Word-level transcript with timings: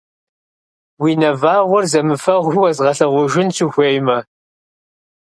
Уи 1.01 1.11
нэвагъуэр 1.21 1.85
зэмыфэгъуу 1.91 2.59
уэзгъэлъэгъужынщ, 2.61 3.57
ухуеймэ! 3.65 4.17